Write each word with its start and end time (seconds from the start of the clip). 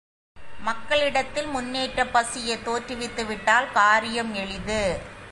மக்களிடத்தில் 0.59 1.45
முன்னேற்றப் 1.45 2.13
பசியைத் 2.13 2.67
தோற்றுவித்துவிட்டால் 2.67 3.71
காரியம் 3.71 4.33
எளிது. 4.33 4.99